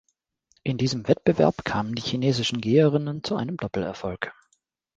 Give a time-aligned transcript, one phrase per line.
[0.63, 4.33] In diesem Wettbewerb kamen die chinesischen Geherinnen zu einem Doppelerfolg.